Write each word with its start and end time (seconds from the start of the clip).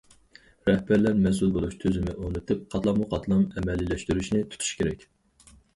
رەھبەرلەر 0.69 1.19
مەسئۇل 1.25 1.53
بولۇش 1.59 1.77
تۈزۈمى 1.85 2.15
ئورنىتىپ، 2.15 2.65
قاتلاممۇ 2.73 3.09
قاتلام 3.15 3.47
ئەمەلىيلەشتۈرۈشنى 3.55 4.45
تۇتۇشى 4.55 4.79
كېرەك. 4.83 5.11